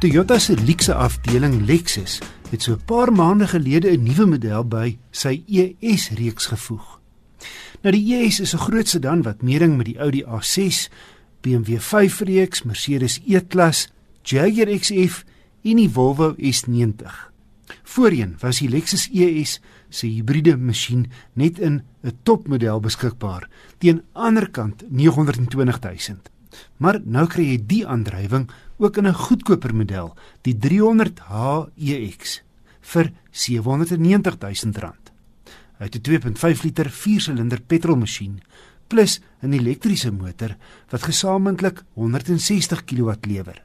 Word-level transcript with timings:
Toyota 0.00 0.38
se 0.38 0.54
luukse 0.56 0.94
afdeling 0.96 1.58
Lexus 1.68 2.22
het 2.48 2.62
so 2.62 2.72
'n 2.72 2.84
paar 2.84 3.12
maande 3.12 3.46
gelede 3.46 3.90
'n 3.90 4.02
nuwe 4.02 4.26
model 4.26 4.64
by 4.64 4.98
sy 5.10 5.42
ES-reeks 5.46 6.46
gevoeg. 6.46 7.00
Nou 7.82 7.92
die 7.92 8.14
ES 8.14 8.40
is 8.40 8.54
'n 8.54 8.58
groot 8.58 8.88
sedan 8.88 9.22
wat 9.22 9.42
meeding 9.42 9.76
met 9.76 9.86
die 9.86 9.98
Audi 9.98 10.24
A6, 10.24 10.88
BMW 11.40 11.78
5-reeks, 11.78 12.62
Mercedes 12.62 13.20
E-klas, 13.26 13.88
Jaguar 14.22 14.78
XF 14.78 15.24
en 15.62 15.76
die 15.76 15.90
Volvo 15.90 16.34
S90. 16.38 17.32
Voorheen 17.82 18.36
was 18.38 18.58
die 18.58 18.68
Lexus 18.68 19.08
ES 19.12 19.60
se 19.88 20.06
hibriede 20.06 20.56
masjien 20.56 21.10
net 21.32 21.58
in 21.58 21.82
'n 22.02 22.18
topmodel 22.22 22.80
beskikbaar 22.80 23.48
teen 23.78 24.02
aanderkant 24.12 24.82
920 24.88 25.80
000. 26.08 26.39
Maar 26.76 27.00
nou 27.04 27.26
kry 27.26 27.44
jy 27.44 27.58
die 27.66 27.86
aandrywing 27.86 28.50
ook 28.78 28.96
in 28.96 29.06
'n 29.06 29.14
goedkoper 29.14 29.74
model, 29.74 30.16
die 30.42 30.54
300h 30.54 31.70
EX 31.76 32.42
vir 32.80 33.12
790 33.30 34.38
000 34.38 34.80
rand. 34.80 35.12
Hy 35.78 35.84
het 35.84 35.96
'n 35.96 36.02
2.5 36.02 36.62
liter 36.62 36.90
4-silinder 36.90 37.60
petrolmasjien 37.66 38.40
plus 38.88 39.20
'n 39.42 39.52
elektriese 39.52 40.10
motor 40.10 40.56
wat 40.90 41.02
gesamentlik 41.02 41.84
160 41.94 42.84
kW 42.84 43.10
lewer. 43.26 43.62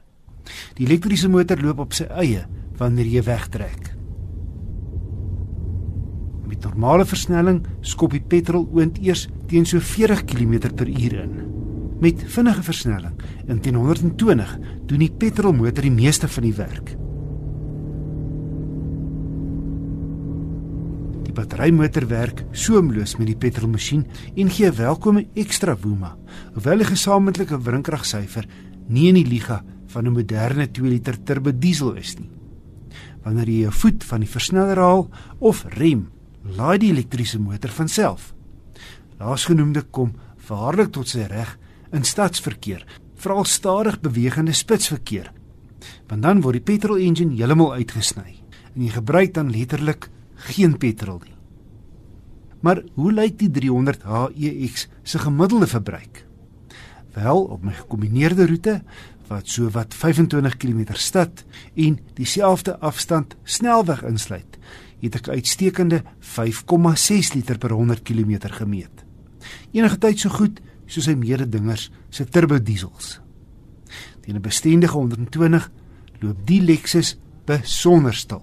Die 0.74 0.86
elektriese 0.86 1.28
motor 1.28 1.60
loop 1.60 1.78
op 1.78 1.92
sy 1.92 2.04
eie 2.04 2.46
wanneer 2.78 3.06
jy 3.06 3.22
wegtrek. 3.22 3.94
Met 6.46 6.62
normale 6.62 7.04
versnelling 7.04 7.66
skop 7.80 8.12
die 8.12 8.22
petrol 8.22 8.68
oond 8.72 8.98
eers 8.98 9.28
teen 9.48 9.66
so 9.66 9.80
40 9.80 10.24
km/h 10.24 11.12
in. 11.12 11.45
Met 11.96 12.20
vinnige 12.28 12.62
versnelling, 12.62 13.14
in 13.48 13.60
teen 13.60 13.74
120, 13.74 14.50
doen 14.84 15.00
die 15.00 15.12
petrolmotor 15.12 15.86
die 15.86 15.94
meeste 15.94 16.28
van 16.28 16.44
die 16.44 16.52
werk. 16.52 16.92
Die 21.24 21.32
batterymotor 21.32 22.04
werk 22.10 22.42
soemloos 22.52 23.16
met 23.16 23.30
die 23.30 23.38
petrolmasjien 23.40 24.04
en 24.36 24.52
gee 24.52 24.68
welkome 24.76 25.24
ekstra 25.40 25.72
woema, 25.80 26.12
hoewel 26.52 26.84
die 26.84 26.90
gesamentlike 26.92 27.62
wrinkragsyfer 27.64 28.44
nie 28.92 29.08
in 29.08 29.22
die 29.22 29.28
liga 29.32 29.62
van 29.88 30.06
'n 30.06 30.12
moderne 30.12 30.68
2 30.70 30.88
liter 30.88 31.16
turbo 31.24 31.52
diesel 31.52 31.96
is 31.96 32.18
nie. 32.18 32.30
Wanneer 33.24 33.48
jy 33.48 33.60
jou 33.60 33.72
voet 33.72 34.04
van 34.04 34.20
die 34.20 34.28
versneller 34.28 34.76
haal 34.76 35.08
of 35.38 35.64
rem, 35.68 36.08
laai 36.44 36.78
die 36.78 36.90
elektriese 36.90 37.38
motor 37.40 37.70
van 37.70 37.88
self. 37.88 38.34
Laasgenoemde 39.18 39.82
kom 39.90 40.12
waarlik 40.48 40.92
tot 40.92 41.08
sy 41.08 41.24
reg 41.24 41.58
in 41.96 42.04
stadsverkeer, 42.04 42.84
veral 43.16 43.44
stadig 43.44 44.00
bewegende 44.00 44.52
spitsverkeer. 44.52 45.32
Want 46.06 46.22
dan 46.22 46.42
word 46.44 46.60
die 46.60 46.66
petrol 46.66 47.00
engine 47.00 47.36
heeltemal 47.36 47.76
uitgesny 47.80 48.36
en 48.74 48.84
jy 48.84 48.92
gebruik 48.92 49.32
dan 49.34 49.50
letterlik 49.50 50.10
geen 50.50 50.76
petrol 50.76 51.22
nie. 51.24 51.34
Maar 52.60 52.82
hoe 52.96 53.12
lyk 53.12 53.38
die 53.40 53.50
300 53.52 54.04
HEX 54.04 54.86
se 55.02 55.18
gemiddelde 55.22 55.68
verbruik? 55.70 56.24
Wel, 57.16 57.44
op 57.44 57.62
my 57.64 57.72
gekombineerde 57.72 58.46
roete 58.46 58.80
wat 59.26 59.48
so 59.50 59.70
wat 59.74 59.94
25 59.94 60.56
km 60.56 60.94
stad 60.94 61.44
en 61.74 61.98
dieselfde 62.14 62.76
afstand 62.78 63.34
snelweg 63.44 64.04
insluit, 64.06 64.58
het 65.02 65.18
ek 65.18 65.32
uitstekende 65.34 66.02
5,6 66.20 67.32
liter 67.34 67.58
per 67.58 67.74
100 67.74 68.04
km 68.06 68.38
gemeet. 68.60 69.02
Enige 69.72 69.98
tyd 69.98 70.20
so 70.22 70.30
goed 70.30 70.60
soos 70.86 71.04
sy 71.04 71.14
mededingers 71.14 71.90
se 72.10 72.24
turbo 72.24 72.58
diesels. 72.62 73.20
Teen 74.22 74.36
'n 74.36 74.42
bestendige 74.42 74.96
120 74.96 75.70
loop 76.20 76.46
die 76.46 76.60
Lexus 76.60 77.16
besonder 77.44 78.14
stil. 78.14 78.42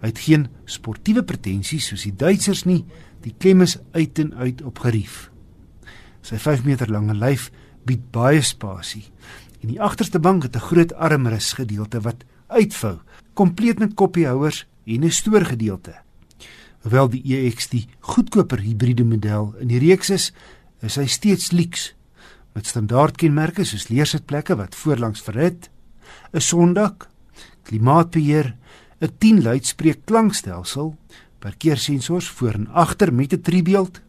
Hy 0.00 0.06
het 0.06 0.18
geen 0.18 0.48
sportiewe 0.64 1.22
pretensies 1.22 1.86
soos 1.86 2.02
die 2.02 2.16
Duitsers 2.16 2.64
nie, 2.64 2.84
die 3.20 3.34
klem 3.38 3.60
is 3.60 3.78
uit 3.92 4.18
en 4.18 4.34
uit 4.34 4.62
op 4.62 4.78
gerief. 4.78 5.30
Sy 6.22 6.36
5 6.36 6.64
meter 6.64 6.90
lange 6.90 7.14
lyf 7.14 7.50
bied 7.84 8.10
baie 8.12 8.42
spasie 8.42 9.06
en 9.60 9.68
die 9.68 9.80
agterste 9.80 10.18
bank 10.18 10.42
het 10.42 10.56
'n 10.56 10.66
groot 10.68 10.92
armrus 10.94 11.52
gedeelte 11.52 12.00
wat 12.00 12.24
uitvou, 12.48 12.98
kompleet 13.34 13.78
met 13.78 13.94
koppiehouers 13.94 14.66
en 14.86 15.04
'n 15.04 15.10
stoorgedeelte. 15.10 15.94
Hoewel 16.82 17.08
die 17.08 17.22
EX 17.24 17.68
die 17.68 17.86
goedkoper 18.00 18.58
hibriede 18.58 19.04
model 19.04 19.54
in 19.60 19.68
die 19.68 19.78
reeks 19.78 20.10
is, 20.10 20.32
is 20.82 20.96
hy 20.96 21.06
steeds 21.06 21.50
luks 21.50 21.94
met 22.54 22.66
standaardkenmerke 22.66 23.64
soos 23.64 23.88
leersitplekke 23.88 24.56
wat 24.58 24.74
voorlangs 24.74 25.22
verhit, 25.22 25.70
'n 26.32 26.40
sondak, 26.40 27.08
klimaatbeheer, 27.62 28.56
'n 29.00 29.12
10 29.18 29.42
luidspreek 29.42 30.04
klankstelsel, 30.04 30.96
parkeersensors 31.38 32.28
voor 32.28 32.54
en 32.54 32.68
agter 32.68 33.12
met 33.14 33.32
'n 33.32 33.40
driebeeld, 33.40 34.00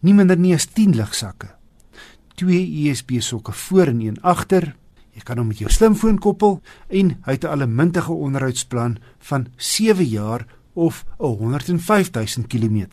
nie 0.00 0.14
minder 0.14 0.38
nie 0.38 0.54
as 0.54 0.66
10 0.66 0.94
ligsakke, 0.94 1.48
twee 2.34 2.88
USB 2.88 3.20
sokke 3.20 3.52
voor 3.52 3.86
en 3.86 4.00
een 4.00 4.22
agter. 4.22 4.76
Jy 5.14 5.22
kan 5.22 5.38
hom 5.38 5.46
met 5.46 5.58
jou 5.58 5.70
slimfoon 5.70 6.18
koppel 6.18 6.60
en 6.88 7.18
hy 7.24 7.32
het 7.32 7.44
'n 7.44 7.54
allemintige 7.54 8.12
onderhoudsplan 8.12 8.98
van 9.18 9.46
7 9.56 10.04
jaar 10.04 10.46
of 10.74 11.04
105000 11.18 12.46
km. 12.46 12.86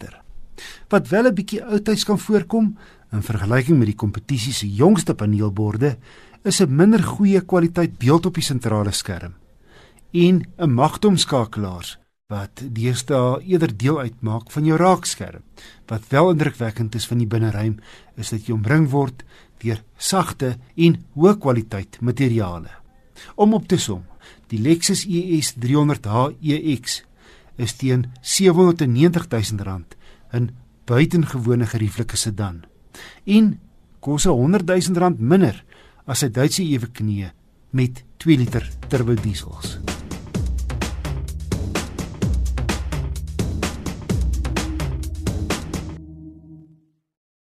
Wat 0.88 1.08
wel 1.08 1.26
'n 1.26 1.34
bietjie 1.34 1.64
oudtyds 1.64 2.04
kan 2.04 2.20
voorkom 2.20 2.78
in 3.12 3.24
vergelyking 3.24 3.78
met 3.78 3.88
die 3.92 3.96
kompetisie 3.96 4.54
se 4.54 4.68
jongste 4.68 5.14
paneelborde, 5.14 5.98
is 6.44 6.62
'n 6.62 6.76
minder 6.76 7.04
goeie 7.04 7.42
kwaliteit 7.42 7.98
beeld 7.98 8.26
op 8.26 8.34
die 8.34 8.44
sentrale 8.44 8.92
skerm 8.92 9.34
en 10.12 10.46
'n 10.58 10.74
magtomskakelaars 10.74 11.98
wat 12.28 12.64
deesdae 12.64 13.42
eerder 13.44 13.78
deel 13.78 14.00
uitmaak 14.00 14.52
van 14.52 14.66
jou 14.66 14.78
raakskerm. 14.78 15.44
Wat 15.88 16.08
wel 16.10 16.32
indrukwekkend 16.32 16.96
is 16.96 17.08
van 17.08 17.18
die 17.18 17.28
binneruim 17.28 17.80
is 18.16 18.30
dat 18.30 18.48
jy 18.48 18.54
omring 18.54 18.90
word 18.90 19.24
deur 19.58 19.84
sagte 19.98 20.58
en 20.76 21.06
hoë 21.14 21.38
kwaliteit 21.38 21.98
materiale. 22.02 22.72
Om 23.36 23.54
op 23.54 23.68
te 23.68 23.78
som, 23.78 24.04
die 24.48 24.60
Lexus 24.60 25.06
ES 25.06 25.56
300h 25.60 26.32
EX 26.42 27.04
is 27.58 27.74
teen 27.74 28.08
R790 28.22 29.28
000 29.28 29.86
'n 30.32 30.50
buitengewone 30.86 31.66
gerieflike 31.66 32.18
sedan 32.18 32.71
en 33.26 33.56
kos 34.02 34.26
100 34.26 34.66
000 34.68 35.00
rand 35.00 35.20
minder 35.20 35.64
as 36.06 36.24
sy 36.24 36.32
Duitse 36.34 36.66
eweknie 36.66 37.32
met 37.72 38.04
2 38.22 38.38
liter 38.42 38.68
turbo 38.90 39.16
diesels. 39.16 39.78